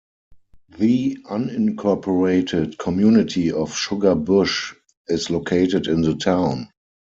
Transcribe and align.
The 0.79 1.19
unincorporated 1.29 2.79
community 2.79 3.51
of 3.51 3.75
Sugar 3.77 4.15
Bush 4.15 4.73
is 5.07 5.29
located 5.29 5.85
in 5.85 6.01
the 6.01 6.15
town. 6.15 6.69